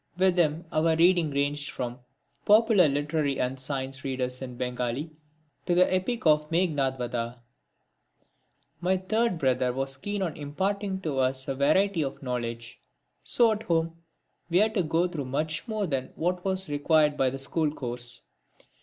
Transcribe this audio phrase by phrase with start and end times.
[0.17, 1.99] With him our reading ranged from
[2.43, 5.11] popular literary and science readers in Bengali
[5.67, 7.37] to the epic of Meghnadvadha.
[8.79, 12.79] My third brother was very keen on imparting to us a variety of knowledge.
[13.21, 14.01] So at home
[14.49, 18.23] we had to go through much more than what was required by the school course.